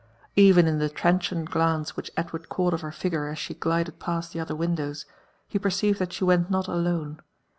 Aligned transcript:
Even 0.35 0.65
in 0.65 0.79
the 0.79 0.89
transient 0.89 1.51
glance 1.51 1.95
which 1.95 2.09
Edward 2.17 2.49
caught 2.49 2.73
of 2.73 2.81
her 2.81 2.91
figure 2.91 3.29
a$ 3.29 3.35
she 3.35 3.53
glided 3.53 3.99
past 3.99 4.33
the 4.33 4.39
other 4.39 4.55
windows, 4.55 5.05
he 5.47 5.59
perceived 5.59 5.99
that 5.99 6.11
she 6.13 6.23
went 6.23 6.49
not 6.49 6.67
alone. 6.67 7.21